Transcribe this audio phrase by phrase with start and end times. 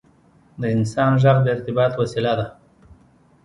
[0.61, 2.47] •د انسان ږغ د ارتباط وسیله ده.